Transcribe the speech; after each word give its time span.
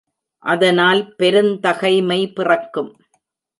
அதனால் 0.43 1.01
பெருந்தகைமை 1.19 2.19
பிறக்கும். 2.33 2.91